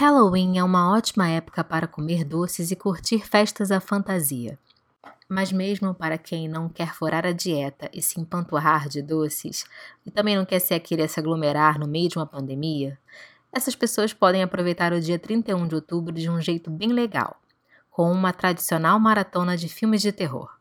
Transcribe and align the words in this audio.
Halloween 0.00 0.56
é 0.56 0.64
uma 0.64 0.90
ótima 0.96 1.28
época 1.28 1.62
para 1.62 1.86
comer 1.86 2.24
doces 2.24 2.70
e 2.70 2.74
curtir 2.74 3.18
festas 3.18 3.70
à 3.70 3.80
fantasia. 3.80 4.58
Mas 5.28 5.52
mesmo 5.52 5.92
para 5.92 6.16
quem 6.16 6.48
não 6.48 6.70
quer 6.70 6.94
furar 6.94 7.26
a 7.26 7.32
dieta 7.32 7.90
e 7.92 8.00
se 8.00 8.18
empanturrar 8.18 8.88
de 8.88 9.02
doces, 9.02 9.66
e 10.06 10.10
também 10.10 10.38
não 10.38 10.46
quer 10.46 10.58
ser 10.58 10.72
aquele 10.72 11.02
a 11.02 11.08
se 11.08 11.20
aglomerar 11.20 11.78
no 11.78 11.86
meio 11.86 12.08
de 12.08 12.16
uma 12.16 12.24
pandemia, 12.24 12.98
essas 13.52 13.74
pessoas 13.76 14.14
podem 14.14 14.42
aproveitar 14.42 14.94
o 14.94 15.00
dia 15.02 15.18
31 15.18 15.68
de 15.68 15.74
outubro 15.74 16.14
de 16.14 16.30
um 16.30 16.40
jeito 16.40 16.70
bem 16.70 16.94
legal, 16.94 17.38
com 17.90 18.10
uma 18.10 18.32
tradicional 18.32 18.98
maratona 18.98 19.54
de 19.54 19.68
filmes 19.68 20.00
de 20.00 20.12
terror. 20.12 20.59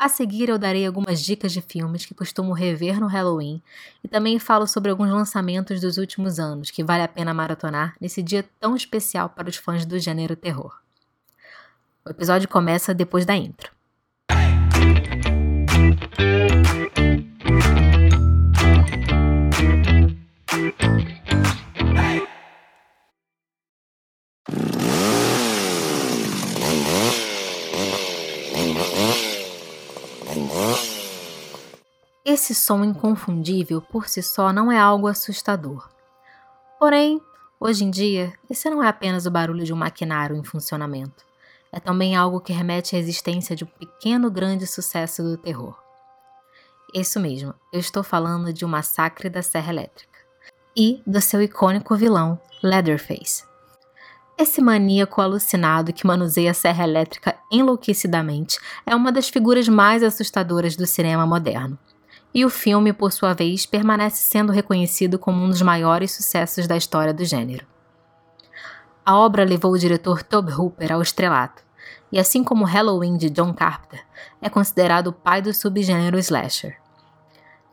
A 0.00 0.08
seguir, 0.08 0.48
eu 0.48 0.56
darei 0.56 0.86
algumas 0.86 1.20
dicas 1.20 1.50
de 1.50 1.60
filmes 1.60 2.06
que 2.06 2.14
costumo 2.14 2.52
rever 2.52 3.00
no 3.00 3.08
Halloween 3.08 3.60
e 4.04 4.06
também 4.06 4.38
falo 4.38 4.64
sobre 4.64 4.92
alguns 4.92 5.10
lançamentos 5.10 5.80
dos 5.80 5.98
últimos 5.98 6.38
anos 6.38 6.70
que 6.70 6.84
vale 6.84 7.02
a 7.02 7.08
pena 7.08 7.34
maratonar 7.34 7.96
nesse 8.00 8.22
dia 8.22 8.48
tão 8.60 8.76
especial 8.76 9.28
para 9.28 9.48
os 9.48 9.56
fãs 9.56 9.84
do 9.84 9.98
gênero 9.98 10.36
terror. 10.36 10.72
O 12.06 12.10
episódio 12.10 12.48
começa 12.48 12.94
depois 12.94 13.26
da 13.26 13.34
intro. 13.34 13.72
Esse 32.24 32.54
som 32.54 32.84
inconfundível 32.84 33.80
por 33.80 34.08
si 34.08 34.22
só 34.22 34.52
não 34.52 34.70
é 34.70 34.78
algo 34.78 35.06
assustador. 35.06 35.88
Porém, 36.78 37.20
hoje 37.58 37.84
em 37.84 37.90
dia, 37.90 38.32
esse 38.48 38.68
não 38.68 38.82
é 38.82 38.88
apenas 38.88 39.26
o 39.26 39.30
barulho 39.30 39.64
de 39.64 39.72
um 39.72 39.76
maquinário 39.76 40.36
em 40.36 40.44
funcionamento. 40.44 41.26
É 41.72 41.80
também 41.80 42.16
algo 42.16 42.40
que 42.40 42.52
remete 42.52 42.96
à 42.96 42.98
existência 42.98 43.56
de 43.56 43.64
um 43.64 43.66
pequeno 43.66 44.30
grande 44.30 44.66
sucesso 44.66 45.22
do 45.22 45.36
terror. 45.36 45.76
Isso 46.94 47.20
mesmo, 47.20 47.54
eu 47.72 47.80
estou 47.80 48.02
falando 48.02 48.52
de 48.52 48.64
O 48.64 48.68
Massacre 48.68 49.28
da 49.28 49.42
Serra 49.42 49.72
Elétrica 49.72 50.18
e 50.74 51.02
do 51.06 51.20
seu 51.20 51.42
icônico 51.42 51.96
vilão, 51.96 52.40
Leatherface. 52.62 53.44
Esse 54.38 54.62
maníaco 54.62 55.20
alucinado 55.20 55.92
que 55.92 56.06
manuseia 56.06 56.52
a 56.52 56.54
serra 56.54 56.84
elétrica 56.84 57.34
enlouquecidamente 57.50 58.58
é 58.86 58.94
uma 58.94 59.10
das 59.10 59.28
figuras 59.28 59.68
mais 59.68 60.02
assustadoras 60.02 60.76
do 60.76 60.86
cinema 60.86 61.26
moderno 61.26 61.78
e 62.34 62.44
o 62.44 62.50
filme, 62.50 62.92
por 62.92 63.12
sua 63.12 63.34
vez, 63.34 63.66
permanece 63.66 64.18
sendo 64.18 64.52
reconhecido 64.52 65.18
como 65.18 65.42
um 65.42 65.48
dos 65.48 65.62
maiores 65.62 66.12
sucessos 66.12 66.66
da 66.66 66.76
história 66.76 67.12
do 67.12 67.24
gênero. 67.24 67.66
A 69.04 69.16
obra 69.16 69.44
levou 69.44 69.72
o 69.72 69.78
diretor 69.78 70.22
Tobe 70.22 70.52
Hooper 70.52 70.92
ao 70.92 71.02
estrelato, 71.02 71.62
e 72.12 72.18
assim 72.18 72.44
como 72.44 72.64
Halloween 72.64 73.16
de 73.16 73.30
John 73.30 73.52
Carpenter, 73.54 74.04
é 74.40 74.48
considerado 74.48 75.08
o 75.08 75.12
pai 75.12 75.40
do 75.40 75.52
subgênero 75.52 76.18
slasher. 76.18 76.76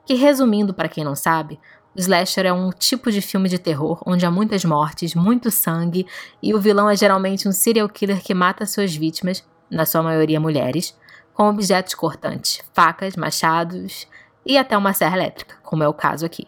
Que 0.05 0.13
resumindo 0.13 0.73
para 0.73 0.89
quem 0.89 1.03
não 1.03 1.15
sabe, 1.15 1.59
slasher 2.01 2.45
é 2.45 2.53
um 2.53 2.69
tipo 2.71 3.11
de 3.11 3.21
filme 3.21 3.47
de 3.47 3.57
terror 3.57 4.01
onde 4.05 4.25
há 4.25 4.31
muitas 4.31 4.65
mortes, 4.65 5.15
muito 5.15 5.49
sangue 5.49 6.05
e 6.41 6.53
o 6.53 6.59
vilão 6.59 6.89
é 6.89 6.95
geralmente 6.95 7.47
um 7.47 7.51
serial 7.51 7.87
killer 7.89 8.21
que 8.21 8.33
mata 8.33 8.65
suas 8.65 8.95
vítimas, 8.95 9.43
na 9.69 9.85
sua 9.85 10.03
maioria 10.03 10.39
mulheres, 10.39 10.97
com 11.33 11.49
objetos 11.49 11.93
cortantes, 11.93 12.61
facas, 12.73 13.15
machados, 13.15 14.07
e 14.45 14.57
até 14.57 14.77
uma 14.77 14.93
serra 14.93 15.17
elétrica, 15.17 15.55
como 15.63 15.83
é 15.83 15.87
o 15.87 15.93
caso 15.93 16.25
aqui. 16.25 16.47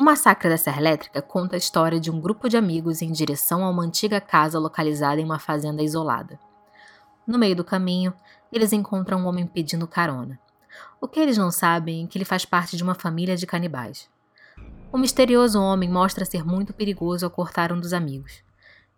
O 0.00 0.02
massacre 0.02 0.48
da 0.48 0.56
Serra 0.56 0.80
Elétrica 0.80 1.20
conta 1.20 1.56
a 1.56 1.58
história 1.58 2.00
de 2.00 2.10
um 2.10 2.18
grupo 2.18 2.48
de 2.48 2.56
amigos 2.56 3.02
em 3.02 3.12
direção 3.12 3.62
a 3.62 3.68
uma 3.68 3.82
antiga 3.82 4.18
casa 4.18 4.58
localizada 4.58 5.20
em 5.20 5.24
uma 5.24 5.38
fazenda 5.38 5.82
isolada. 5.82 6.38
No 7.26 7.38
meio 7.38 7.54
do 7.54 7.62
caminho, 7.62 8.14
eles 8.50 8.72
encontram 8.72 9.20
um 9.20 9.26
homem 9.26 9.46
pedindo 9.46 9.86
carona. 9.86 10.40
O 11.00 11.08
que 11.08 11.18
eles 11.18 11.38
não 11.38 11.50
sabem 11.50 12.04
é 12.04 12.06
que 12.06 12.18
ele 12.18 12.24
faz 12.24 12.44
parte 12.44 12.76
de 12.76 12.82
uma 12.82 12.94
família 12.94 13.36
de 13.36 13.46
canibais. 13.46 14.08
O 14.92 14.98
misterioso 14.98 15.60
homem 15.60 15.88
mostra 15.88 16.24
ser 16.24 16.44
muito 16.44 16.72
perigoso 16.72 17.24
ao 17.24 17.30
cortar 17.30 17.72
um 17.72 17.80
dos 17.80 17.92
amigos. 17.92 18.42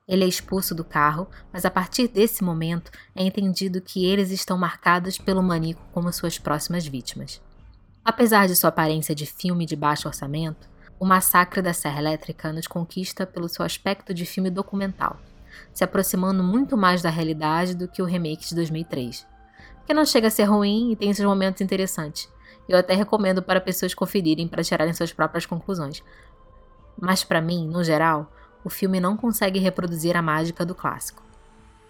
Ele 0.09 0.25
é 0.25 0.26
expulso 0.26 0.75
do 0.75 0.84
carro, 0.84 1.28
mas 1.53 1.65
a 1.65 1.70
partir 1.70 2.09
desse 2.09 2.43
momento 2.43 2.91
é 3.15 3.22
entendido 3.22 3.81
que 3.81 4.04
eles 4.04 4.31
estão 4.31 4.59
marcados 4.59 5.16
pelo 5.19 5.43
maníaco 5.43 5.82
como 5.93 6.12
suas 6.12 6.38
próximas 6.38 6.87
vítimas. 6.87 7.41
Apesar 8.04 8.49
de 8.49 8.56
sua 8.56 8.69
aparência 8.69 9.14
de 9.14 9.26
filme 9.26 9.64
de 9.64 9.76
baixo 9.76 10.09
orçamento, 10.09 10.69
o 10.99 11.04
Massacre 11.04 11.62
da 11.62 11.72
Serra 11.72 12.00
Elétrica 12.00 12.53
nos 12.53 12.66
conquista 12.66 13.26
pelo 13.26 13.49
seu 13.49 13.64
aspecto 13.64 14.12
de 14.12 14.25
filme 14.25 14.50
documental, 14.50 15.20
se 15.72 15.84
aproximando 15.84 16.43
muito 16.43 16.76
mais 16.76 17.03
da 17.03 17.10
realidade 17.10 17.75
do 17.75 17.87
que 17.87 18.03
o 18.03 18.04
remake 18.04 18.49
de 18.49 18.54
2003, 18.54 19.26
que 19.87 19.94
não 19.94 20.04
chega 20.04 20.28
a 20.28 20.31
ser 20.31 20.44
ruim 20.44 20.93
e 20.93 20.97
tem 20.97 21.12
seus 21.12 21.28
momentos 21.28 21.60
interessantes. 21.60 22.28
Eu 22.69 22.78
até 22.78 22.94
recomendo 22.94 23.43
para 23.43 23.60
pessoas 23.60 23.94
conferirem 23.94 24.48
para 24.48 24.62
tirarem 24.62 24.94
suas 24.94 25.12
próprias 25.12 25.47
conclusões. 25.47 26.03
Mas 27.00 27.25
para 27.25 27.41
mim, 27.41 27.66
no 27.69 27.82
geral, 27.82 28.31
o 28.65 28.70
filme 28.70 29.00
não 29.00 29.16
consegue 29.16 29.59
reproduzir 29.59 30.16
a 30.16 30.22
mágica 30.22 30.65
do 30.65 30.75
clássico. 30.75 31.22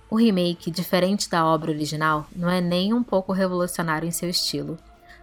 O 0.09 0.17
remake, 0.17 0.71
diferente 0.71 1.29
da 1.29 1.45
obra 1.45 1.71
original, 1.71 2.27
não 2.35 2.49
é 2.49 2.61
nem 2.61 2.93
um 2.93 3.03
pouco 3.03 3.33
revolucionário 3.33 4.07
em 4.07 4.13
seu 4.13 4.29
estilo 4.29 4.79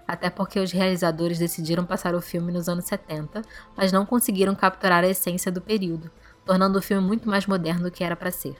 até 0.09 0.27
porque 0.27 0.59
os 0.59 0.71
realizadores 0.71 1.37
decidiram 1.37 1.85
passar 1.85 2.15
o 2.15 2.21
filme 2.21 2.51
nos 2.51 2.67
anos 2.67 2.85
70, 2.85 3.43
mas 3.77 3.91
não 3.91 4.07
conseguiram 4.07 4.55
capturar 4.55 5.03
a 5.03 5.07
essência 5.07 5.51
do 5.51 5.61
período, 5.61 6.09
tornando 6.43 6.79
o 6.79 6.81
filme 6.81 7.05
muito 7.05 7.29
mais 7.29 7.45
moderno 7.45 7.83
do 7.83 7.91
que 7.91 8.03
era 8.03 8.15
para 8.15 8.31
ser. 8.31 8.55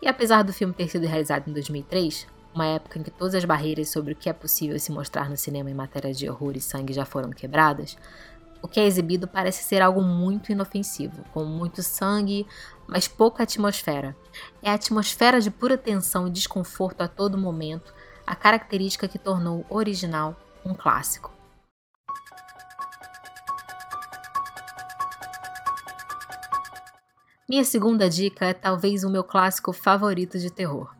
E 0.00 0.08
apesar 0.08 0.42
do 0.42 0.50
filme 0.50 0.72
ter 0.72 0.88
sido 0.88 1.06
realizado 1.06 1.50
em 1.50 1.52
2003, 1.52 2.26
uma 2.58 2.66
época 2.66 2.98
em 2.98 3.04
que 3.04 3.10
todas 3.10 3.36
as 3.36 3.44
barreiras 3.44 3.88
sobre 3.88 4.12
o 4.12 4.16
que 4.16 4.28
é 4.28 4.32
possível 4.32 4.76
se 4.80 4.90
mostrar 4.90 5.30
no 5.30 5.36
cinema 5.36 5.70
em 5.70 5.74
matéria 5.74 6.12
de 6.12 6.28
horror 6.28 6.56
e 6.56 6.60
sangue 6.60 6.92
já 6.92 7.04
foram 7.04 7.30
quebradas, 7.30 7.96
o 8.60 8.66
que 8.66 8.80
é 8.80 8.84
exibido 8.84 9.28
parece 9.28 9.62
ser 9.62 9.80
algo 9.80 10.02
muito 10.02 10.50
inofensivo, 10.50 11.22
com 11.32 11.44
muito 11.44 11.84
sangue, 11.84 12.44
mas 12.88 13.06
pouca 13.06 13.44
atmosfera. 13.44 14.16
É 14.60 14.70
a 14.70 14.74
atmosfera 14.74 15.40
de 15.40 15.52
pura 15.52 15.78
tensão 15.78 16.26
e 16.26 16.30
desconforto 16.30 17.00
a 17.00 17.06
todo 17.06 17.38
momento 17.38 17.94
a 18.26 18.34
característica 18.34 19.06
que 19.06 19.18
tornou 19.18 19.64
original 19.70 20.36
um 20.66 20.74
clássico. 20.74 21.32
Minha 27.48 27.64
segunda 27.64 28.10
dica 28.10 28.46
é 28.46 28.52
talvez 28.52 29.04
o 29.04 29.10
meu 29.10 29.22
clássico 29.22 29.72
favorito 29.72 30.38
de 30.40 30.50
terror. 30.50 30.97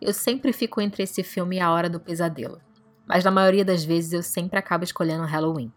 Eu 0.00 0.12
sempre 0.12 0.52
fico 0.52 0.80
entre 0.80 1.02
esse 1.02 1.22
filme 1.22 1.56
e 1.56 1.60
A 1.60 1.70
Hora 1.70 1.90
do 1.90 1.98
Pesadelo, 1.98 2.60
mas 3.06 3.24
na 3.24 3.30
maioria 3.30 3.64
das 3.64 3.84
vezes 3.84 4.12
eu 4.12 4.22
sempre 4.22 4.58
acabo 4.58 4.84
escolhendo 4.84 5.24
Halloween. 5.24 5.72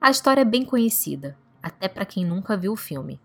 A 0.00 0.10
história 0.10 0.42
é 0.42 0.44
bem 0.44 0.64
conhecida, 0.64 1.36
até 1.62 1.88
para 1.88 2.04
quem 2.04 2.24
nunca 2.24 2.56
viu 2.56 2.72
o 2.72 2.76
filme. 2.76 3.20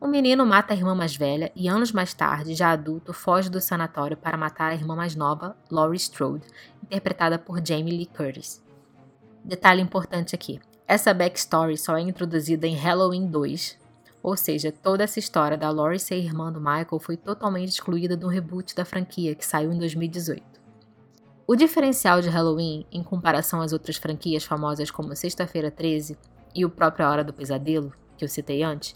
O 0.00 0.06
menino 0.06 0.44
mata 0.44 0.74
a 0.74 0.76
irmã 0.76 0.94
mais 0.94 1.16
velha 1.16 1.52
e, 1.54 1.68
anos 1.68 1.92
mais 1.92 2.12
tarde, 2.12 2.54
já 2.54 2.72
adulto, 2.72 3.12
foge 3.12 3.48
do 3.48 3.60
sanatório 3.60 4.16
para 4.16 4.36
matar 4.36 4.72
a 4.72 4.74
irmã 4.74 4.96
mais 4.96 5.14
nova, 5.14 5.56
Laurie 5.70 5.96
Strode, 5.96 6.44
interpretada 6.82 7.38
por 7.38 7.64
Jamie 7.64 7.96
Lee 7.96 8.06
Curtis. 8.06 8.62
Detalhe 9.44 9.80
importante 9.80 10.34
aqui: 10.34 10.60
essa 10.88 11.14
backstory 11.14 11.78
só 11.78 11.96
é 11.96 12.00
introduzida 12.00 12.66
em 12.66 12.76
Halloween 12.76 13.28
2, 13.28 13.78
ou 14.22 14.36
seja, 14.36 14.70
toda 14.70 15.02
essa 15.02 15.18
história 15.18 15.56
da 15.56 15.70
Laurie 15.70 15.98
ser 15.98 16.16
irmã 16.16 16.52
do 16.52 16.60
Michael 16.60 17.00
foi 17.00 17.16
totalmente 17.16 17.70
excluída 17.70 18.16
do 18.16 18.28
reboot 18.28 18.74
da 18.74 18.84
franquia 18.84 19.34
que 19.34 19.44
saiu 19.44 19.72
em 19.72 19.78
2018. 19.78 20.42
O 21.46 21.56
diferencial 21.56 22.20
de 22.20 22.28
Halloween, 22.28 22.86
em 22.92 23.02
comparação 23.02 23.60
às 23.60 23.72
outras 23.72 23.96
franquias 23.96 24.44
famosas 24.44 24.90
como 24.90 25.14
Sexta-feira 25.16 25.70
13 25.70 26.16
e 26.54 26.64
o 26.64 26.70
próprio 26.70 27.06
Hora 27.06 27.24
do 27.24 27.32
Pesadelo, 27.32 27.92
que 28.16 28.24
eu 28.24 28.28
citei 28.28 28.62
antes, 28.62 28.94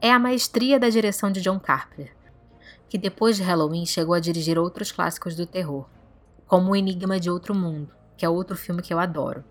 é 0.00 0.10
a 0.10 0.18
maestria 0.18 0.80
da 0.80 0.88
direção 0.88 1.30
de 1.30 1.42
John 1.42 1.60
Carpenter, 1.60 2.14
que 2.88 2.96
depois 2.96 3.36
de 3.36 3.42
Halloween 3.42 3.84
chegou 3.84 4.14
a 4.14 4.20
dirigir 4.20 4.58
outros 4.58 4.90
clássicos 4.90 5.36
do 5.36 5.46
terror, 5.46 5.86
como 6.46 6.72
O 6.72 6.76
Enigma 6.76 7.20
de 7.20 7.30
Outro 7.30 7.54
Mundo, 7.54 7.90
que 8.16 8.24
é 8.24 8.28
outro 8.28 8.56
filme 8.56 8.80
que 8.80 8.94
eu 8.94 8.98
adoro. 8.98 9.44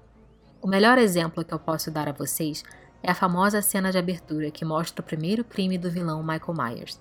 O 0.61 0.67
melhor 0.67 0.97
exemplo 0.97 1.43
que 1.43 1.53
eu 1.53 1.59
posso 1.59 1.91
dar 1.91 2.07
a 2.07 2.13
vocês 2.13 2.63
é 3.03 3.11
a 3.11 3.15
famosa 3.15 3.61
cena 3.61 3.91
de 3.91 3.97
abertura 3.97 4.49
que 4.49 4.63
mostra 4.63 5.01
o 5.01 5.05
primeiro 5.05 5.43
crime 5.43 5.77
do 5.77 5.91
vilão 5.91 6.23
Michael 6.23 6.53
Myers. 6.57 6.99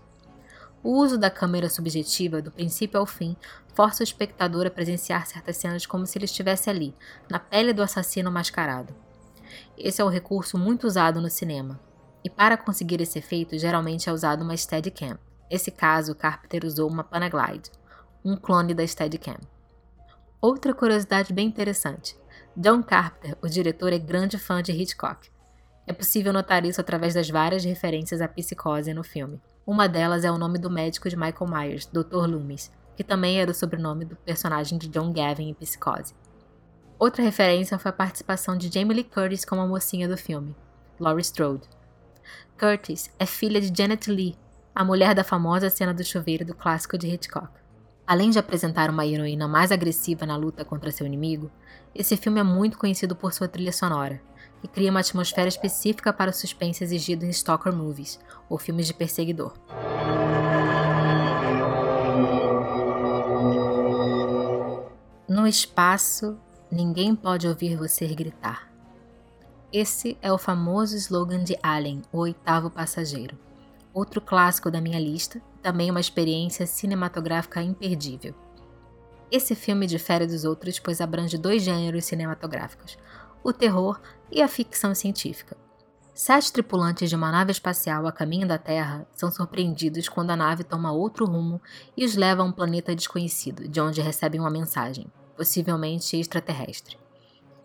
O 0.83 0.99
uso 0.99 1.17
da 1.17 1.31
câmera 1.31 1.71
subjetiva, 1.71 2.43
do 2.43 2.51
princípio 2.51 2.99
ao 2.99 3.07
fim, 3.07 3.37
força 3.73 4.03
o 4.03 4.05
espectador 4.05 4.67
a 4.67 4.71
presenciar 4.71 5.27
certas 5.29 5.57
cenas 5.57 5.87
como 5.87 6.05
se 6.05 6.19
ele 6.19 6.25
estivesse 6.25 6.69
ali, 6.69 6.93
na 7.31 7.39
pele 7.39 7.73
do 7.73 7.83
assassino 7.83 8.33
mascarado. 8.33 8.93
Esse 9.79 10.03
é 10.03 10.05
um 10.05 10.09
recurso 10.09 10.59
muito 10.59 10.89
usado 10.89 11.21
no 11.21 11.31
cinema, 11.31 11.81
e 12.25 12.29
para 12.29 12.57
conseguir 12.57 13.01
esse 13.01 13.19
efeito, 13.19 13.57
geralmente 13.57 14.09
é 14.09 14.13
usado 14.13 14.43
uma 14.43 14.57
Steadicam. 14.57 15.19
Nesse 15.51 15.71
caso, 15.71 16.15
Carpenter 16.15 16.65
usou 16.65 16.89
uma 16.89 17.05
Panaglide, 17.05 17.71
um 18.25 18.37
clone 18.37 18.75
da 18.75 18.87
Steadicam. 18.87 19.39
Outra 20.41 20.75
curiosidade 20.75 21.33
bem 21.33 21.47
interessante: 21.47 22.17
John 22.57 22.83
Carpenter, 22.83 23.37
o 23.41 23.49
diretor, 23.49 23.93
é 23.93 23.99
grande 23.99 24.39
fã 24.39 24.63
de 24.63 24.73
Hitchcock. 24.73 25.31
É 25.87 25.93
possível 25.93 26.33
notar 26.33 26.65
isso 26.65 26.81
através 26.81 27.15
das 27.15 27.29
várias 27.29 27.65
referências 27.65 28.21
à 28.21 28.29
psicose 28.29 28.95
no 28.95 29.03
filme. 29.03 29.41
Uma 29.67 29.89
delas 29.89 30.25
é 30.25 30.31
o 30.31 30.39
nome 30.39 30.59
do 30.59 30.71
médico 30.71 31.09
de 31.09 31.17
Michael 31.17 31.51
Myers, 31.51 31.87
Dr. 31.87 32.27
Loomis, 32.27 32.71
que 32.97 33.03
também 33.03 33.41
era 33.41 33.51
o 33.51 33.55
sobrenome 33.55 34.05
do 34.05 34.17
personagem 34.17 34.79
de 34.79 34.89
John 34.89 35.13
Gavin 35.13 35.49
em 35.49 35.55
Psicose. 35.55 36.15
Outra 36.99 37.23
referência 37.23 37.79
foi 37.79 37.91
a 37.91 37.95
participação 37.95 38.57
de 38.57 38.73
Jamie 38.73 38.95
Lee 38.95 39.05
Curtis 39.05 39.45
como 39.45 39.61
a 39.61 39.67
mocinha 39.67 40.09
do 40.09 40.17
filme, 40.17 40.55
Laurie 41.01 41.23
Strode. 41.23 41.69
Curtis 42.59 43.11
é 43.19 43.27
filha 43.27 43.61
de 43.61 43.77
Janet 43.77 44.09
Lee, 44.09 44.37
a 44.73 44.85
mulher 44.85 45.15
da 45.15 45.25
famosa 45.25 45.69
cena 45.69 45.93
do 45.93 46.05
chuveiro 46.05 46.45
do 46.45 46.55
clássico 46.55 46.97
de 46.97 47.09
Hitchcock. 47.09 47.49
Além 48.07 48.31
de 48.31 48.39
apresentar 48.39 48.89
uma 48.89 49.07
heroína 49.07 49.49
mais 49.49 49.73
agressiva 49.73 50.25
na 50.25 50.37
luta 50.37 50.65
contra 50.65 50.93
seu 50.93 51.07
inimigo, 51.07 51.51
esse 51.95 52.17
filme 52.17 52.41
é 52.41 52.45
muito 52.45 52.79
conhecido 52.79 53.17
por 53.17 53.33
sua 53.33 53.49
trilha 53.49 53.73
sonora, 53.73 54.21
que 54.63 54.69
cria 54.69 54.93
uma 54.93 55.01
atmosfera 55.01 55.49
específica 55.49 56.13
para 56.13 56.31
o 56.31 56.35
suspense 56.35 56.85
exigido 56.85 57.27
em 57.27 57.31
stalker 57.31 57.75
movies, 57.75 58.21
ou 58.49 58.57
filmes 58.57 58.87
de 58.87 58.95
perseguidor. 58.95 59.53
No 65.29 65.49
espaço, 65.49 66.39
ninguém 66.71 67.17
pode 67.17 67.49
ouvir 67.49 67.77
você 67.77 68.07
gritar. 68.07 68.71
Esse 69.73 70.17
é 70.23 70.33
o 70.33 70.39
famoso 70.39 70.97
slogan 70.97 71.43
de 71.43 71.59
Alien, 71.61 72.03
o 72.13 72.19
oitavo 72.19 72.71
passageiro. 72.71 73.37
Outro 73.93 74.21
clássico 74.21 74.71
da 74.71 74.81
minha 74.81 75.01
lista, 75.01 75.43
também 75.61 75.91
uma 75.91 76.01
experiência 76.01 76.67
cinematográfica 76.67 77.61
imperdível. 77.61 78.33
Esse 79.33 79.55
filme 79.55 79.87
difere 79.87 80.27
dos 80.27 80.45
outros 80.45 80.79
pois 80.79 81.01
abrange 81.01 81.39
dois 81.39 81.63
gêneros 81.63 82.05
cinematográficos: 82.05 82.99
o 83.43 83.53
terror 83.53 84.01
e 84.31 84.41
a 84.41 84.49
ficção 84.49 84.95
científica. 84.95 85.57
Sete 86.15 86.53
tripulantes 86.53 87.09
de 87.09 87.17
uma 87.17 87.33
nave 87.33 87.53
espacial 87.53 88.07
a 88.07 88.13
caminho 88.13 88.47
da 88.47 88.59
Terra 88.59 89.07
são 89.15 89.31
surpreendidos 89.31 90.09
quando 90.09 90.31
a 90.31 90.37
nave 90.37 90.63
toma 90.63 90.93
outro 90.93 91.25
rumo 91.25 91.61
e 91.97 92.05
os 92.05 92.17
leva 92.17 92.43
a 92.43 92.45
um 92.45 92.53
planeta 92.53 92.95
desconhecido, 92.95 93.67
de 93.67 93.81
onde 93.81 94.03
recebem 94.03 94.39
uma 94.39 94.51
mensagem, 94.51 95.07
possivelmente 95.37 96.19
extraterrestre. 96.19 96.99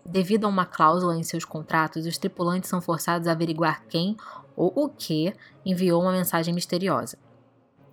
Devido 0.04 0.46
a 0.46 0.48
uma 0.48 0.64
cláusula 0.64 1.18
em 1.18 1.22
seus 1.22 1.44
contratos, 1.44 2.06
os 2.06 2.16
tripulantes 2.16 2.70
são 2.70 2.80
forçados 2.80 3.28
a 3.28 3.32
averiguar 3.32 3.84
quem 3.86 4.16
ou 4.56 4.72
o 4.74 4.88
que 4.88 5.34
enviou 5.64 6.00
uma 6.00 6.12
mensagem 6.12 6.54
misteriosa. 6.54 7.18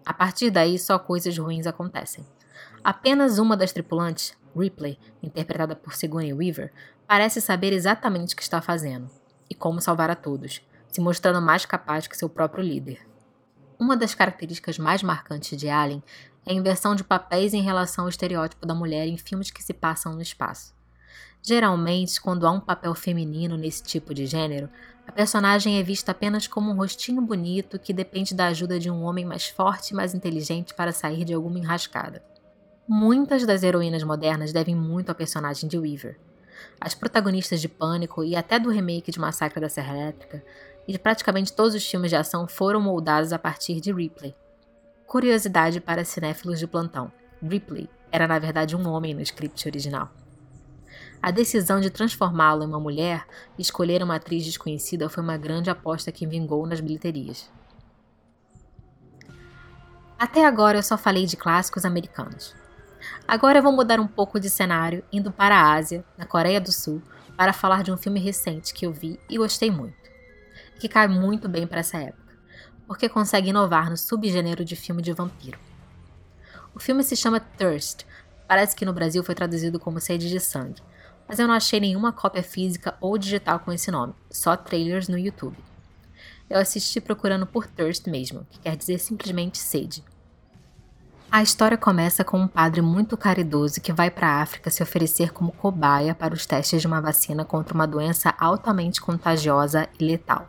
A 0.06 0.14
partir 0.14 0.50
daí, 0.50 0.80
só 0.80 0.98
coisas 0.98 1.38
ruins 1.38 1.68
acontecem. 1.68 2.26
Apenas 2.82 3.40
uma 3.40 3.58
das 3.58 3.74
tripulantes, 3.74 4.38
Ripley, 4.56 4.98
interpretada 5.22 5.76
por 5.76 5.94
Sigourney 5.94 6.34
Weaver, 6.34 6.72
parece 7.08 7.40
saber 7.42 7.74
exatamente 7.74 8.34
o 8.34 8.38
que 8.38 8.44
está 8.44 8.62
fazendo 8.62 9.10
e 9.50 9.56
como 9.56 9.82
salvar 9.82 10.10
a 10.10 10.16
todos, 10.16 10.62
se 10.90 11.00
mostrando 11.02 11.42
mais 11.42 11.66
capaz 11.66 12.08
que 12.08 12.18
seu 12.18 12.30
próprio 12.30 12.64
líder. 12.64 13.00
Uma 13.78 13.98
das 13.98 14.16
características 14.16 14.80
mais 14.80 15.04
marcantes 15.04 15.58
de 15.58 15.70
Alien 15.70 16.04
é 16.46 16.52
a 16.52 16.56
inversão 16.56 16.96
de 16.96 17.04
papéis 17.04 17.54
em 17.54 17.62
relação 17.62 18.06
ao 18.06 18.10
estereótipo 18.10 18.66
da 18.66 18.74
mulher 18.74 19.08
em 19.08 19.18
filmes 19.18 19.52
que 19.52 19.64
se 19.64 19.74
passam 19.74 20.14
no 20.14 20.22
espaço. 20.22 20.74
Geralmente, 21.42 22.20
quando 22.20 22.48
há 22.48 22.52
um 22.52 22.60
papel 22.60 22.96
feminino 22.96 23.56
nesse 23.56 23.84
tipo 23.84 24.14
de 24.14 24.26
gênero, 24.26 24.70
a 25.08 25.12
personagem 25.12 25.78
é 25.78 25.84
vista 25.84 26.12
apenas 26.12 26.48
como 26.48 26.72
um 26.72 26.76
rostinho 26.76 27.22
bonito 27.22 27.78
que 27.78 27.94
depende 27.94 28.34
da 28.34 28.48
ajuda 28.48 28.80
de 28.80 28.90
um 28.90 29.04
homem 29.04 29.26
mais 29.26 29.48
forte 29.48 29.92
e 29.92 29.94
mais 29.94 30.16
inteligente 30.16 30.74
para 30.74 30.92
sair 30.92 31.24
de 31.24 31.34
alguma 31.34 31.60
enrascada. 31.60 32.24
Muitas 32.88 33.46
das 33.46 33.62
heroínas 33.62 34.04
modernas 34.04 34.52
devem 34.52 34.76
muito 34.76 35.12
à 35.12 35.16
personagem 35.16 35.70
de 35.70 35.78
Weaver. 35.78 36.18
As 36.80 36.94
protagonistas 36.94 37.62
de 37.62 37.68
Pânico 37.68 38.24
e 38.24 38.36
até 38.36 38.60
do 38.60 38.70
remake 38.70 39.12
de 39.12 39.20
Massacre 39.20 39.60
da 39.60 39.70
Serra 39.70 39.96
Elétrica 39.96 40.44
e 40.88 40.92
de 40.92 41.00
praticamente 41.00 41.54
todos 41.54 41.74
os 41.74 41.86
filmes 41.86 42.10
de 42.10 42.16
ação 42.16 42.48
foram 42.48 42.82
moldados 42.82 43.34
a 43.34 43.40
partir 43.40 43.80
de 43.80 43.92
Ripley. 43.92 44.36
Curiosidade 45.08 45.80
para 45.80 46.06
cinéfilos 46.06 46.60
de 46.60 46.68
plantão: 46.68 47.12
Ripley 47.42 47.90
era 48.12 48.28
na 48.28 48.40
verdade 48.40 48.76
um 48.76 48.88
homem 48.88 49.14
no 49.14 49.22
script 49.22 49.68
original. 49.68 50.10
A 51.22 51.32
decisão 51.32 51.80
de 51.80 51.90
transformá-lo 51.90 52.64
em 52.64 52.68
uma 52.68 52.80
mulher 52.80 53.26
e 53.58 53.62
escolher 53.62 54.04
uma 54.04 54.16
atriz 54.16 54.46
desconhecida 54.46 55.10
foi 55.10 55.24
uma 55.24 55.38
grande 55.38 55.70
aposta 55.70 56.12
que 56.12 56.28
vingou 56.28 56.66
nas 56.68 56.80
bilheterias. 56.80 57.50
Até 60.18 60.46
agora 60.46 60.78
eu 60.78 60.84
só 60.84 60.98
falei 60.98 61.26
de 61.26 61.36
clássicos 61.36 61.84
americanos. 61.84 62.56
Agora 63.28 63.62
vou 63.62 63.72
mudar 63.72 64.00
um 64.00 64.08
pouco 64.08 64.40
de 64.40 64.50
cenário, 64.50 65.04
indo 65.12 65.32
para 65.32 65.56
a 65.56 65.74
Ásia, 65.74 66.06
na 66.18 66.26
Coreia 66.26 66.62
do 66.62 66.72
Sul, 66.72 67.02
para 67.36 67.54
falar 67.54 67.84
de 67.84 67.92
um 67.92 67.98
filme 67.98 68.20
recente 68.20 68.74
que 68.74 68.86
eu 68.86 68.94
vi 68.94 69.20
e 69.30 69.38
gostei 69.38 69.70
muito, 69.70 70.10
que 70.80 70.88
cai 70.88 71.08
muito 71.08 71.50
bem 71.50 71.68
para 71.68 71.80
essa 71.80 71.98
época, 71.98 72.38
porque 72.88 73.10
consegue 73.10 73.50
inovar 73.50 73.90
no 73.90 73.98
subgênero 73.98 74.64
de 74.64 74.76
filme 74.76 75.02
de 75.02 75.12
vampiro. 75.12 75.60
O 76.74 76.80
filme 76.80 77.04
se 77.04 77.16
chama 77.16 77.40
Thirst, 77.40 78.06
parece 78.48 78.76
que 78.76 78.86
no 78.86 78.94
Brasil 78.94 79.24
foi 79.24 79.36
traduzido 79.36 79.80
como 79.80 80.00
Sede 80.00 80.30
de 80.30 80.40
Sangue, 80.40 80.82
mas 81.28 81.40
eu 81.40 81.48
não 81.48 81.56
achei 81.56 81.80
nenhuma 81.80 82.14
cópia 82.14 82.44
física 82.44 82.96
ou 83.02 83.18
digital 83.18 83.60
com 83.60 83.72
esse 83.72 83.90
nome, 83.90 84.14
só 84.30 84.56
trailers 84.56 85.08
no 85.08 85.18
YouTube. 85.18 85.58
Eu 86.50 86.60
assisti 86.60 87.02
procurando 87.02 87.48
por 87.48 87.66
Thirst 87.66 88.08
mesmo, 88.08 88.46
que 88.52 88.60
quer 88.60 88.76
dizer 88.76 89.00
simplesmente 89.00 89.58
sede. 89.58 90.04
A 91.32 91.44
história 91.44 91.78
começa 91.78 92.24
com 92.24 92.40
um 92.40 92.48
padre 92.48 92.82
muito 92.82 93.18
caridoso 93.18 93.82
que 93.82 93.92
vai 93.92 94.10
para 94.10 94.28
a 94.28 94.42
África 94.42 94.70
se 94.70 94.82
oferecer 94.82 95.34
como 95.34 95.52
cobaia 95.52 96.16
para 96.16 96.34
os 96.34 96.46
testes 96.46 96.80
de 96.82 96.88
uma 96.88 97.02
vacina 97.02 97.44
contra 97.44 97.74
uma 97.74 97.86
doença 97.86 98.34
altamente 98.40 99.02
contagiosa 99.02 99.90
e 100.00 100.06
letal. 100.06 100.48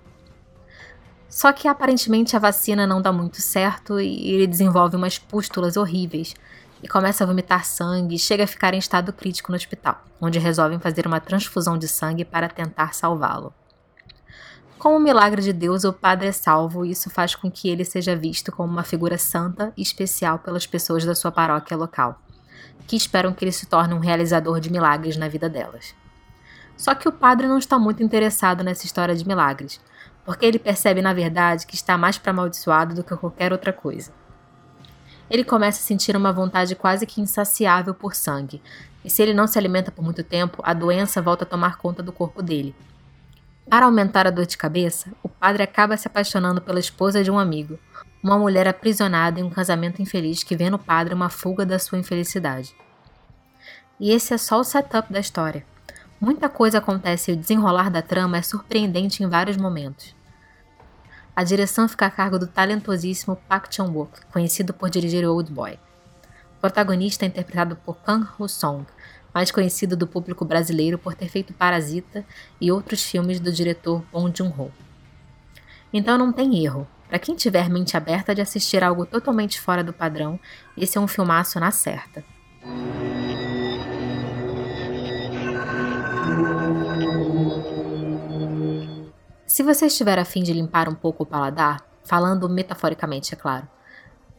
Só 1.28 1.52
que 1.52 1.66
aparentemente 1.66 2.36
a 2.36 2.38
vacina 2.38 2.86
não 2.86 3.02
dá 3.02 3.12
muito 3.12 3.42
certo 3.42 4.00
e 4.00 4.30
ele 4.30 4.46
desenvolve 4.46 4.96
umas 4.96 5.18
pústulas 5.18 5.76
horríveis 5.76 6.34
e 6.82 6.88
começa 6.88 7.24
a 7.24 7.26
vomitar 7.26 7.64
sangue 7.64 8.14
e 8.14 8.18
chega 8.18 8.44
a 8.44 8.46
ficar 8.46 8.72
em 8.72 8.78
estado 8.78 9.12
crítico 9.12 9.50
no 9.50 9.56
hospital, 9.56 10.04
onde 10.20 10.38
resolvem 10.38 10.78
fazer 10.78 11.06
uma 11.06 11.20
transfusão 11.20 11.76
de 11.76 11.88
sangue 11.88 12.24
para 12.24 12.48
tentar 12.48 12.94
salvá-lo. 12.94 13.52
Com 14.78 14.94
o 14.94 15.00
milagre 15.00 15.40
de 15.40 15.54
Deus, 15.54 15.84
o 15.84 15.92
padre 15.92 16.28
é 16.28 16.32
salvo 16.32 16.84
e 16.84 16.90
isso 16.90 17.08
faz 17.08 17.34
com 17.34 17.50
que 17.50 17.68
ele 17.68 17.82
seja 17.82 18.14
visto 18.14 18.52
como 18.52 18.70
uma 18.70 18.82
figura 18.82 19.16
santa 19.16 19.72
e 19.74 19.80
especial 19.80 20.38
pelas 20.38 20.66
pessoas 20.66 21.02
da 21.02 21.14
sua 21.14 21.32
paróquia 21.32 21.74
local, 21.74 22.20
que 22.86 22.94
esperam 22.94 23.32
que 23.32 23.42
ele 23.42 23.52
se 23.52 23.64
torne 23.64 23.94
um 23.94 23.98
realizador 23.98 24.60
de 24.60 24.70
milagres 24.70 25.16
na 25.16 25.28
vida 25.28 25.48
delas. 25.48 25.94
Só 26.76 26.94
que 26.94 27.08
o 27.08 27.12
padre 27.12 27.46
não 27.46 27.56
está 27.56 27.78
muito 27.78 28.02
interessado 28.02 28.62
nessa 28.62 28.84
história 28.84 29.16
de 29.16 29.26
milagres, 29.26 29.80
porque 30.26 30.44
ele 30.44 30.58
percebe 30.58 31.00
na 31.00 31.14
verdade 31.14 31.66
que 31.66 31.74
está 31.74 31.96
mais 31.96 32.18
para 32.18 32.32
amaldiçoado 32.32 32.94
do 32.94 33.02
que 33.02 33.16
qualquer 33.16 33.52
outra 33.52 33.72
coisa. 33.72 34.12
Ele 35.30 35.42
começa 35.42 35.80
a 35.80 35.82
sentir 35.82 36.14
uma 36.14 36.34
vontade 36.34 36.76
quase 36.76 37.06
que 37.06 37.22
insaciável 37.22 37.94
por 37.94 38.14
sangue, 38.14 38.60
e 39.02 39.08
se 39.08 39.22
ele 39.22 39.32
não 39.32 39.46
se 39.46 39.58
alimenta 39.58 39.90
por 39.90 40.04
muito 40.04 40.22
tempo, 40.22 40.60
a 40.62 40.74
doença 40.74 41.22
volta 41.22 41.44
a 41.44 41.48
tomar 41.48 41.78
conta 41.78 42.02
do 42.02 42.12
corpo 42.12 42.42
dele, 42.42 42.74
para 43.68 43.86
aumentar 43.86 44.26
a 44.26 44.30
dor 44.30 44.46
de 44.46 44.56
cabeça, 44.56 45.10
o 45.22 45.28
padre 45.28 45.62
acaba 45.62 45.96
se 45.96 46.06
apaixonando 46.06 46.60
pela 46.60 46.78
esposa 46.78 47.24
de 47.24 47.30
um 47.30 47.38
amigo, 47.38 47.78
uma 48.22 48.38
mulher 48.38 48.68
aprisionada 48.68 49.40
em 49.40 49.42
um 49.42 49.50
casamento 49.50 50.00
infeliz 50.00 50.42
que 50.42 50.56
vê 50.56 50.70
no 50.70 50.78
padre 50.78 51.14
uma 51.14 51.28
fuga 51.28 51.66
da 51.66 51.78
sua 51.78 51.98
infelicidade. 51.98 52.74
E 53.98 54.12
esse 54.12 54.32
é 54.34 54.38
só 54.38 54.60
o 54.60 54.64
setup 54.64 55.12
da 55.12 55.18
história. 55.18 55.64
Muita 56.20 56.48
coisa 56.48 56.78
acontece 56.78 57.30
e 57.30 57.34
o 57.34 57.36
desenrolar 57.36 57.90
da 57.90 58.02
trama 58.02 58.36
é 58.38 58.42
surpreendente 58.42 59.22
em 59.22 59.28
vários 59.28 59.56
momentos. 59.56 60.14
A 61.34 61.44
direção 61.44 61.88
fica 61.88 62.06
a 62.06 62.10
cargo 62.10 62.38
do 62.38 62.46
talentosíssimo 62.46 63.36
Park 63.48 63.66
Chan-wook, 63.70 64.26
conhecido 64.32 64.72
por 64.72 64.88
dirigir 64.88 65.28
Old 65.28 65.52
Boy. 65.52 65.78
O 66.56 66.60
protagonista 66.60 67.24
é 67.24 67.28
interpretado 67.28 67.76
por 67.76 67.96
Kang 67.98 68.26
Ho-song, 68.38 68.86
mais 69.36 69.50
conhecido 69.50 69.94
do 69.98 70.06
público 70.06 70.46
brasileiro 70.46 70.96
por 70.96 71.14
ter 71.14 71.28
feito 71.28 71.52
Parasita 71.52 72.24
e 72.58 72.72
outros 72.72 73.02
filmes 73.02 73.38
do 73.38 73.52
diretor 73.52 74.02
Bong 74.10 74.32
Joon-ho. 74.34 74.72
Então 75.92 76.16
não 76.16 76.32
tem 76.32 76.64
erro. 76.64 76.88
Para 77.06 77.18
quem 77.18 77.34
tiver 77.34 77.68
mente 77.68 77.98
aberta 77.98 78.34
de 78.34 78.40
assistir 78.40 78.82
algo 78.82 79.04
totalmente 79.04 79.60
fora 79.60 79.84
do 79.84 79.92
padrão, 79.92 80.40
esse 80.74 80.96
é 80.96 81.00
um 81.02 81.06
filmaço 81.06 81.60
na 81.60 81.70
certa. 81.70 82.24
Se 89.46 89.62
você 89.62 89.84
estiver 89.84 90.18
afim 90.18 90.42
de 90.42 90.54
limpar 90.54 90.88
um 90.88 90.94
pouco 90.94 91.24
o 91.24 91.26
paladar, 91.26 91.86
falando 92.02 92.48
metaforicamente, 92.48 93.34
é 93.34 93.36
claro, 93.36 93.68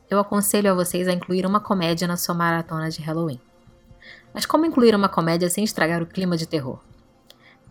eu 0.10 0.18
aconselho 0.18 0.72
a 0.72 0.74
vocês 0.74 1.08
a 1.08 1.14
incluir 1.14 1.46
uma 1.46 1.60
comédia 1.60 2.08
na 2.08 2.18
sua 2.18 2.34
maratona 2.34 2.90
de 2.90 3.00
Halloween. 3.04 3.40
Mas 4.34 4.46
como 4.46 4.66
incluir 4.66 4.96
uma 4.96 5.10
comédia 5.10 5.50
sem 5.50 5.64
estragar 5.64 6.02
o 6.02 6.08
clima 6.08 6.38
de 6.38 6.46
terror? 6.46 6.80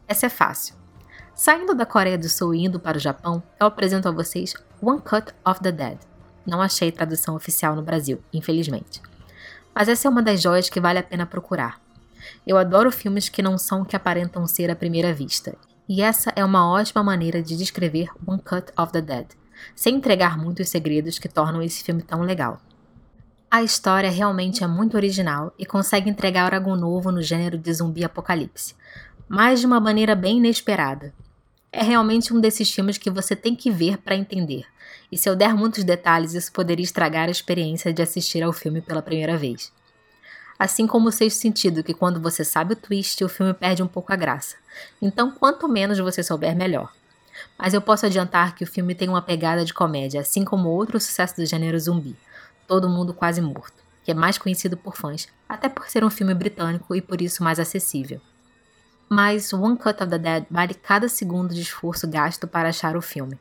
Essa 0.08 0.26
é 0.26 0.28
fácil. 0.28 0.74
Saindo 1.34 1.74
da 1.74 1.84
Coreia 1.84 2.16
do 2.16 2.28
Sul 2.28 2.54
e 2.54 2.64
indo 2.64 2.80
para 2.80 2.96
o 2.96 3.00
Japão, 3.00 3.42
eu 3.60 3.66
apresento 3.66 4.08
a 4.08 4.12
vocês 4.12 4.54
One 4.80 5.00
Cut 5.00 5.34
of 5.44 5.60
the 5.60 5.70
Dead. 5.70 5.98
Não 6.46 6.62
achei 6.62 6.90
tradução 6.90 7.34
oficial 7.34 7.74
no 7.74 7.82
Brasil, 7.82 8.22
infelizmente. 8.32 9.02
Mas 9.74 9.88
essa 9.88 10.08
é 10.08 10.10
uma 10.10 10.22
das 10.22 10.40
joias 10.40 10.70
que 10.70 10.80
vale 10.80 10.98
a 10.98 11.02
pena 11.02 11.26
procurar. 11.26 11.80
Eu 12.46 12.56
adoro 12.56 12.90
filmes 12.90 13.28
que 13.28 13.42
não 13.42 13.58
são 13.58 13.82
o 13.82 13.84
que 13.84 13.96
aparentam 13.96 14.46
ser 14.46 14.70
à 14.70 14.76
primeira 14.76 15.12
vista. 15.12 15.56
E 15.88 16.00
essa 16.00 16.32
é 16.34 16.44
uma 16.44 16.68
ótima 16.68 17.02
maneira 17.02 17.42
de 17.42 17.56
descrever 17.56 18.08
One 18.26 18.40
Cut 18.40 18.72
of 18.80 18.92
the 18.92 19.00
Dead, 19.00 19.26
sem 19.74 19.96
entregar 19.96 20.38
muitos 20.38 20.68
segredos 20.68 21.18
que 21.18 21.28
tornam 21.28 21.62
esse 21.62 21.84
filme 21.84 22.02
tão 22.02 22.22
legal. 22.22 22.58
A 23.48 23.62
história 23.62 24.10
realmente 24.10 24.64
é 24.64 24.66
muito 24.66 24.96
original 24.96 25.54
e 25.58 25.64
consegue 25.64 26.10
entregar 26.10 26.52
algo 26.52 26.74
novo 26.74 27.12
no 27.12 27.22
gênero 27.22 27.56
de 27.56 27.72
zumbi 27.72 28.04
apocalipse, 28.04 28.74
mas 29.28 29.60
de 29.60 29.66
uma 29.66 29.78
maneira 29.78 30.16
bem 30.16 30.38
inesperada. 30.38 31.14
É 31.72 31.82
realmente 31.82 32.34
um 32.34 32.40
desses 32.40 32.70
filmes 32.72 32.98
que 32.98 33.10
você 33.10 33.36
tem 33.36 33.54
que 33.54 33.70
ver 33.70 33.98
para 33.98 34.16
entender, 34.16 34.66
e 35.10 35.16
se 35.16 35.28
eu 35.28 35.36
der 35.36 35.54
muitos 35.54 35.84
detalhes, 35.84 36.34
isso 36.34 36.52
poderia 36.52 36.84
estragar 36.84 37.28
a 37.28 37.30
experiência 37.30 37.92
de 37.92 38.02
assistir 38.02 38.42
ao 38.42 38.52
filme 38.52 38.80
pela 38.80 39.00
primeira 39.00 39.36
vez. 39.36 39.72
Assim 40.58 40.86
como 40.86 41.08
o 41.08 41.12
sexto 41.12 41.38
sentido, 41.38 41.84
que 41.84 41.94
quando 41.94 42.20
você 42.20 42.44
sabe 42.44 42.72
o 42.72 42.76
twist, 42.76 43.22
o 43.22 43.28
filme 43.28 43.54
perde 43.54 43.82
um 43.82 43.86
pouco 43.86 44.12
a 44.12 44.16
graça. 44.16 44.56
Então, 45.00 45.30
quanto 45.30 45.68
menos 45.68 45.98
você 45.98 46.22
souber, 46.22 46.56
melhor. 46.56 46.92
Mas 47.58 47.74
eu 47.74 47.80
posso 47.80 48.06
adiantar 48.06 48.54
que 48.54 48.64
o 48.64 48.66
filme 48.66 48.94
tem 48.94 49.08
uma 49.08 49.22
pegada 49.22 49.64
de 49.64 49.74
comédia, 49.74 50.22
assim 50.22 50.44
como 50.44 50.70
outro 50.70 50.98
sucesso 50.98 51.36
do 51.36 51.46
gênero 51.46 51.78
zumbi, 51.78 52.16
Todo 52.66 52.88
Mundo 52.88 53.14
Quase 53.14 53.40
Morto, 53.40 53.82
que 54.04 54.10
é 54.10 54.14
mais 54.14 54.38
conhecido 54.38 54.76
por 54.76 54.96
fãs, 54.96 55.28
até 55.48 55.68
por 55.68 55.88
ser 55.88 56.04
um 56.04 56.10
filme 56.10 56.34
britânico 56.34 56.94
e 56.94 57.00
por 57.00 57.20
isso 57.20 57.42
mais 57.42 57.58
acessível. 57.58 58.20
Mas 59.08 59.52
One 59.52 59.76
Cut 59.76 60.02
of 60.02 60.10
the 60.10 60.18
Dead 60.18 60.46
vale 60.50 60.74
cada 60.74 61.08
segundo 61.08 61.54
de 61.54 61.60
esforço 61.60 62.08
gasto 62.08 62.48
para 62.48 62.68
achar 62.68 62.96
o 62.96 63.02
filme. 63.02 63.38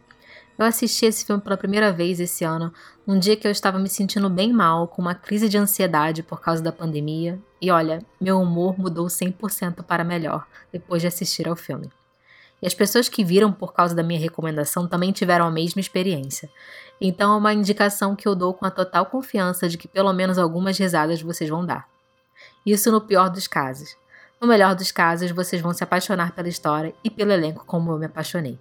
Eu 0.58 0.65
assisti 0.65 1.05
esse 1.05 1.25
filme 1.25 1.41
pela 1.41 1.58
primeira 1.58 1.91
vez 1.91 2.20
esse 2.20 2.46
ano, 2.46 2.72
num 3.05 3.20
dia 3.20 3.36
que 3.36 3.46
eu 3.46 3.51
estava 3.51 3.77
me 3.77 3.89
sentindo 3.89 4.29
bem 4.29 4.53
mal, 4.53 4.88
com 4.88 5.01
uma 5.01 5.13
crise 5.13 5.50
de 5.50 5.58
ansiedade 5.58 6.24
por 6.24 6.39
causa 6.39 6.63
da 6.63 6.72
pandemia, 6.72 7.38
e 7.62 7.70
olha, 7.70 8.00
meu 8.22 8.39
humor 8.39 8.79
mudou 8.79 9.08
100% 9.08 9.84
para 9.84 10.03
melhor 10.03 10.48
depois 10.72 11.01
de 11.01 11.08
assistir 11.08 11.48
ao 11.48 11.55
filme. 11.55 11.89
E 12.62 12.68
as 12.68 12.74
pessoas 12.74 13.10
que 13.10 13.24
viram 13.24 13.52
por 13.52 13.74
causa 13.74 13.94
da 13.94 14.04
minha 14.04 14.20
recomendação 14.20 14.88
também 14.88 15.12
tiveram 15.12 15.46
a 15.46 15.52
mesma 15.52 15.80
experiência. 15.80 16.50
Então 17.00 17.34
é 17.34 17.38
uma 17.38 17.54
indicação 17.54 18.16
que 18.16 18.28
eu 18.28 18.36
dou 18.36 18.54
com 18.54 18.66
a 18.66 18.72
total 18.72 19.06
confiança 19.08 19.68
de 19.68 19.78
que 19.78 19.88
pelo 19.88 20.14
menos 20.14 20.38
algumas 20.38 20.78
risadas 20.78 21.22
vocês 21.22 21.50
vão 21.50 21.66
dar. 21.66 21.88
Isso 22.66 22.92
no 22.92 23.02
pior 23.02 23.30
dos 23.30 23.48
casos. 23.48 23.96
No 24.40 24.48
melhor 24.48 24.76
dos 24.76 24.92
casos, 24.92 25.32
vocês 25.32 25.62
vão 25.62 25.74
se 25.74 25.84
apaixonar 25.84 26.34
pela 26.34 26.50
história 26.50 26.94
e 27.04 27.10
pelo 27.10 27.32
elenco 27.32 27.66
como 27.66 27.92
eu 27.92 27.98
me 27.98 28.06
apaixonei. 28.06 28.60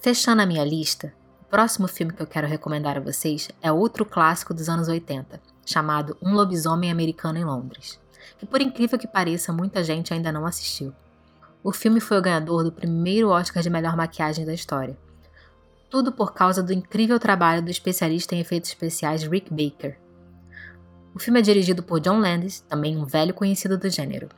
Fechando 0.00 0.42
a 0.42 0.46
minha 0.46 0.64
lista, 0.64 1.12
próximo 1.50 1.88
filme 1.88 2.12
que 2.12 2.22
eu 2.22 2.26
quero 2.26 2.46
recomendar 2.46 2.96
a 2.96 3.00
vocês 3.00 3.50
é 3.60 3.72
outro 3.72 4.06
clássico 4.06 4.54
dos 4.54 4.68
anos 4.68 4.88
80, 4.88 5.40
chamado 5.66 6.16
Um 6.22 6.32
Lobisomem 6.32 6.90
Americano 6.90 7.38
em 7.38 7.44
Londres, 7.44 8.00
que 8.38 8.46
por 8.46 8.60
incrível 8.60 8.98
que 8.98 9.08
pareça, 9.08 9.52
muita 9.52 9.82
gente 9.82 10.14
ainda 10.14 10.30
não 10.30 10.46
assistiu. 10.46 10.94
O 11.62 11.72
filme 11.72 12.00
foi 12.00 12.18
o 12.18 12.22
ganhador 12.22 12.64
do 12.64 12.72
primeiro 12.72 13.28
Oscar 13.28 13.62
de 13.62 13.68
melhor 13.68 13.94
maquiagem 13.94 14.46
da 14.46 14.54
história. 14.54 14.96
Tudo 15.90 16.10
por 16.10 16.32
causa 16.32 16.62
do 16.62 16.72
incrível 16.72 17.18
trabalho 17.18 17.62
do 17.62 17.70
especialista 17.70 18.34
em 18.34 18.40
efeitos 18.40 18.70
especiais 18.70 19.24
Rick 19.24 19.50
Baker. 19.50 19.98
O 21.14 21.18
filme 21.18 21.40
é 21.40 21.42
dirigido 21.42 21.82
por 21.82 22.00
John 22.00 22.18
Landis, 22.18 22.60
também 22.60 22.96
um 22.96 23.04
velho 23.04 23.34
conhecido 23.34 23.76
do 23.76 23.90
gênero, 23.90 24.28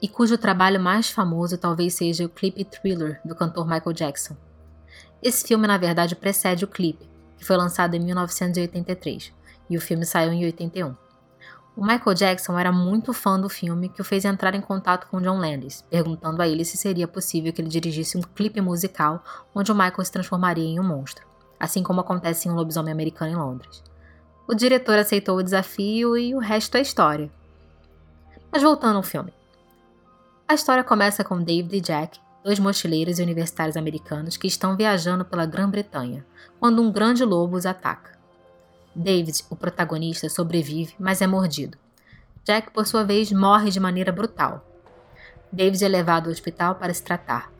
e 0.00 0.08
cujo 0.08 0.38
trabalho 0.38 0.80
mais 0.80 1.10
famoso 1.10 1.58
talvez 1.58 1.94
seja 1.94 2.24
o 2.24 2.28
clipe 2.28 2.64
Thriller 2.64 3.20
do 3.22 3.34
cantor 3.34 3.66
Michael 3.66 3.92
Jackson. 3.92 4.36
Esse 5.22 5.46
filme, 5.46 5.66
na 5.66 5.76
verdade, 5.76 6.16
precede 6.16 6.64
o 6.64 6.68
clipe, 6.68 7.06
que 7.36 7.44
foi 7.44 7.56
lançado 7.56 7.94
em 7.94 8.00
1983, 8.00 9.32
e 9.68 9.76
o 9.76 9.80
filme 9.80 10.06
saiu 10.06 10.32
em 10.32 10.44
81. 10.44 10.94
O 11.76 11.84
Michael 11.84 12.14
Jackson 12.14 12.58
era 12.58 12.72
muito 12.72 13.12
fã 13.12 13.38
do 13.38 13.50
filme, 13.50 13.90
que 13.90 14.00
o 14.00 14.04
fez 14.04 14.24
entrar 14.24 14.54
em 14.54 14.62
contato 14.62 15.06
com 15.08 15.20
John 15.20 15.38
Landis, 15.38 15.84
perguntando 15.90 16.40
a 16.40 16.48
ele 16.48 16.64
se 16.64 16.78
seria 16.78 17.06
possível 17.06 17.52
que 17.52 17.60
ele 17.60 17.68
dirigisse 17.68 18.16
um 18.16 18.22
clipe 18.22 18.62
musical 18.62 19.22
onde 19.54 19.70
o 19.70 19.74
Michael 19.74 20.04
se 20.04 20.10
transformaria 20.10 20.64
em 20.64 20.80
um 20.80 20.82
monstro, 20.82 21.26
assim 21.60 21.82
como 21.82 22.00
acontece 22.00 22.48
em 22.48 22.50
Um 22.50 22.54
Lobisomem 22.54 22.90
Americano 22.90 23.30
em 23.30 23.36
Londres. 23.36 23.84
O 24.48 24.54
diretor 24.54 24.98
aceitou 24.98 25.36
o 25.36 25.42
desafio 25.42 26.16
e 26.16 26.34
o 26.34 26.38
resto 26.38 26.78
é 26.78 26.80
história. 26.80 27.30
Mas 28.50 28.62
voltando 28.62 28.96
ao 28.96 29.02
filme. 29.02 29.34
A 30.48 30.54
história 30.54 30.82
começa 30.82 31.22
com 31.22 31.42
David 31.42 31.76
e 31.76 31.80
Jack 31.82 32.18
dois 32.42 32.60
mochileiros 32.60 33.18
e 33.18 33.22
universitários 33.24 33.76
americanos 33.76 34.36
que 34.36 34.46
estão 34.46 34.76
viajando 34.76 35.24
pela 35.24 35.44
Grã-Bretanha, 35.44 36.24
quando 36.60 36.80
um 36.80 36.92
grande 36.92 37.24
lobo 37.24 37.56
os 37.56 37.66
ataca. 37.66 38.15
David, 38.96 39.44
o 39.50 39.56
protagonista, 39.56 40.28
sobrevive, 40.28 40.94
mas 40.98 41.20
é 41.20 41.26
mordido. 41.26 41.76
Jack, 42.44 42.70
por 42.70 42.86
sua 42.86 43.04
vez, 43.04 43.30
morre 43.30 43.70
de 43.70 43.78
maneira 43.78 44.10
brutal. 44.10 44.66
David 45.52 45.84
é 45.84 45.88
levado 45.88 46.26
ao 46.26 46.32
hospital 46.32 46.76
para 46.76 46.94
se 46.94 47.02
tratar. 47.02 47.52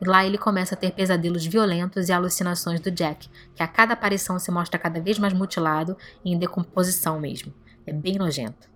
Lá 0.00 0.24
ele 0.24 0.38
começa 0.38 0.74
a 0.74 0.78
ter 0.78 0.92
pesadelos 0.92 1.44
violentos 1.44 2.08
e 2.08 2.12
alucinações 2.12 2.80
do 2.80 2.90
Jack, 2.90 3.28
que 3.54 3.62
a 3.62 3.68
cada 3.68 3.94
aparição 3.94 4.38
se 4.38 4.50
mostra 4.50 4.78
cada 4.78 5.00
vez 5.00 5.18
mais 5.18 5.32
mutilado 5.32 5.96
e 6.24 6.32
em 6.32 6.38
decomposição 6.38 7.18
mesmo. 7.18 7.52
É 7.86 7.92
bem 7.92 8.16
nojento. 8.16 8.68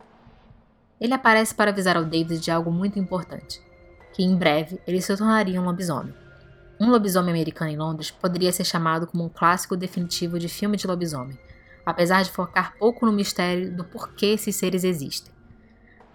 Ele 1.01 1.15
aparece 1.15 1.55
para 1.55 1.71
avisar 1.71 1.97
ao 1.97 2.05
David 2.05 2.41
de 2.41 2.51
algo 2.51 2.71
muito 2.71 2.99
importante 2.99 3.63
que 4.13 4.23
em 4.23 4.37
breve 4.37 4.81
ele 4.87 5.01
se 5.01 5.17
tornaria 5.17 5.61
um 5.61 5.65
lobisomem. 5.65 6.15
Um 6.79 6.91
lobisomem 6.91 7.31
americano 7.31 7.71
em 7.71 7.77
Londres 7.77 8.11
poderia 8.11 8.53
ser 8.53 8.65
chamado 8.65 9.07
como 9.07 9.25
um 9.25 9.29
clássico 9.29 9.77
definitivo 9.77 10.39
de 10.39 10.49
filme 10.49 10.77
de 10.77 10.87
lobisomem, 10.87 11.39
apesar 11.85 12.23
de 12.23 12.31
focar 12.31 12.75
pouco 12.79 13.07
no 13.07 13.13
mistério 13.13 13.75
do 13.75 13.85
porquê 13.85 14.27
esses 14.27 14.57
seres 14.57 14.85
existem. 14.85 15.33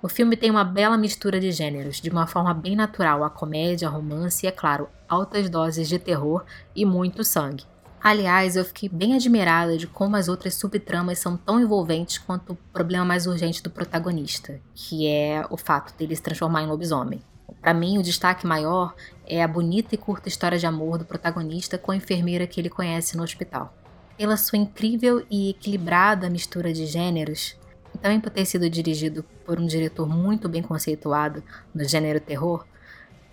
O 0.01 0.07
filme 0.07 0.38
tem 0.38 0.51
uma 0.51 0.63
bela 0.63 0.98
mistura 0.98 1.39
de 1.39 1.51
gêneros, 1.51 2.00
de 2.00 2.10
uma 2.10 2.27
forma 2.27 2.53
bem 2.53 2.75
natural 2.75 3.24
a 3.24 3.29
comédia, 3.29 3.88
a 3.88 3.91
romance 3.91 4.45
e, 4.45 4.48
é 4.48 4.51
claro, 4.51 4.88
altas 5.10 5.50
doses 5.50 5.89
de 5.89 5.98
terror 5.98 6.43
e 6.75 6.86
muito 6.86 7.24
sangue. 7.24 7.63
Aliás, 8.03 8.55
eu 8.55 8.63
fiquei 8.63 8.88
bem 8.88 9.15
admirada 9.15 9.75
de 9.79 9.88
como 9.88 10.15
as 10.15 10.27
outras 10.27 10.53
subtramas 10.53 11.17
são 11.17 11.36
tão 11.36 11.60
envolventes 11.60 12.19
quanto 12.19 12.53
o 12.53 12.57
problema 12.72 13.03
mais 13.03 13.25
urgente 13.25 13.63
do 13.63 13.72
protagonista, 13.72 14.62
que 14.75 15.07
é 15.07 15.43
o 15.50 15.57
fato 15.57 15.98
dele 15.98 16.15
se 16.15 16.22
transformar 16.22 16.62
em 16.62 16.67
lobisomem. 16.67 17.19
Para 17.60 17.74
mim, 17.74 17.98
o 17.98 18.03
destaque 18.03 18.45
maior 18.45 18.93
é 19.25 19.41
a 19.41 19.48
bonita 19.48 19.95
e 19.95 19.98
curta 19.98 20.29
história 20.29 20.60
de 20.60 20.67
amor 20.67 21.00
do 21.00 21.05
protagonista 21.05 21.79
com 21.79 21.91
a 21.91 21.95
enfermeira 21.95 22.45
que 22.45 22.62
ele 22.62 22.69
conhece 22.69 23.17
no 23.17 23.24
hospital. 23.24 23.74
Pela 24.17 24.38
sua 24.38 24.57
incrível 24.57 25.25
e 25.29 25.50
equilibrada 25.50 26.29
mistura 26.29 26.72
de 26.72 26.86
gêneros, 26.86 27.57
e 27.93 27.98
também 27.98 28.19
por 28.19 28.29
ter 28.29 28.45
sido 28.45 28.69
dirigido 28.69 29.24
por 29.45 29.60
um 29.60 29.65
diretor 29.65 30.07
muito 30.07 30.48
bem 30.48 30.62
conceituado 30.62 31.43
no 31.74 31.84
gênero 31.84 32.19
terror, 32.19 32.65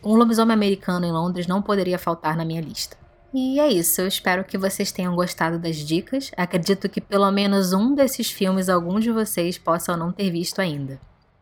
Um 0.05 0.17
Lobisomem 0.17 0.55
Americano 0.55 1.07
em 1.07 1.13
Londres 1.13 1.47
não 1.47 1.63
poderia 1.63 1.99
faltar 1.99 2.37
na 2.37 2.45
minha 2.45 2.61
lista. 2.61 2.97
E 3.33 3.61
é 3.61 3.69
isso, 3.69 4.01
eu 4.01 4.09
espero 4.09 4.45
que 4.45 4.59
vocês 4.59 4.91
tenham 4.91 5.15
gostado 5.15 5.59
das 5.59 5.77
dicas. 5.77 6.31
Acredito 6.37 6.89
que 6.89 7.01
pelo 7.01 7.31
menos 7.31 7.73
um 7.73 7.95
desses 7.95 8.31
filmes 8.31 8.69
algum 8.69 8.99
de 8.99 9.11
vocês 9.11 9.57
possam 9.57 9.97
não 9.97 10.13
ter 10.13 10.31
visto 10.31 10.61
ainda. 10.61 11.01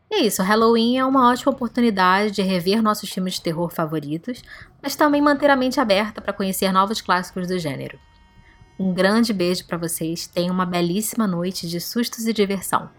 E 0.09 0.15
é 0.15 0.19
isso, 0.21 0.43
Halloween 0.43 0.97
é 0.97 1.05
uma 1.05 1.29
ótima 1.29 1.51
oportunidade 1.51 2.31
de 2.31 2.41
rever 2.41 2.81
nossos 2.81 3.09
filmes 3.09 3.33
de 3.35 3.41
terror 3.41 3.69
favoritos, 3.69 4.43
mas 4.81 4.95
também 4.95 5.21
manter 5.21 5.49
a 5.49 5.55
mente 5.55 5.79
aberta 5.79 6.21
para 6.21 6.33
conhecer 6.33 6.71
novos 6.71 7.01
clássicos 7.01 7.47
do 7.47 7.57
gênero. 7.57 7.97
Um 8.81 8.95
grande 8.95 9.31
beijo 9.31 9.63
para 9.67 9.77
vocês, 9.77 10.25
tenham 10.25 10.51
uma 10.51 10.65
belíssima 10.65 11.27
noite 11.27 11.69
de 11.69 11.79
sustos 11.79 12.25
e 12.25 12.33
diversão. 12.33 12.89